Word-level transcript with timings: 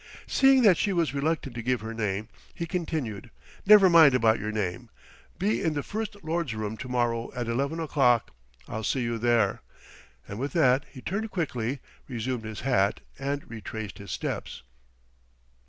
Seeing 0.25 0.63
that 0.63 0.77
she 0.77 0.93
was 0.93 1.13
reluctant 1.13 1.53
to 1.53 1.61
give 1.61 1.81
her 1.81 1.93
name, 1.93 2.27
he 2.55 2.65
continued: 2.65 3.29
"Never 3.67 3.87
mind 3.87 4.15
about 4.15 4.39
your 4.39 4.51
name. 4.51 4.89
Be 5.37 5.61
in 5.61 5.73
the 5.73 5.83
First 5.83 6.17
Lord's 6.23 6.55
room 6.55 6.75
to 6.77 6.89
morrow 6.89 7.29
at 7.35 7.47
eleven 7.47 7.79
o'clock; 7.79 8.31
I'll 8.67 8.83
see 8.83 9.01
you 9.03 9.19
there;" 9.19 9.61
and 10.27 10.39
with 10.39 10.53
that 10.53 10.85
he 10.91 11.01
turned 11.01 11.29
quickly, 11.29 11.81
resumed 12.07 12.45
his 12.45 12.61
hat 12.61 13.01
and 13.19 13.47
retraced 13.47 13.99
his 13.99 14.09
steps. 14.09 14.63